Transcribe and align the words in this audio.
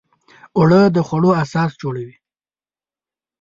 اوړه 0.57 0.81
د 0.95 0.97
خوړو 1.07 1.31
اساس 1.43 1.71
جوړوي 1.81 2.17